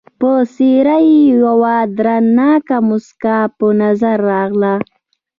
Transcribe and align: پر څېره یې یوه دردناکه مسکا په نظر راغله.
پر 0.19 0.39
څېره 0.53 0.97
یې 1.07 1.17
یوه 1.39 1.75
دردناکه 1.97 2.77
مسکا 2.89 3.37
په 3.57 3.65
نظر 3.81 4.17
راغله. 4.31 4.73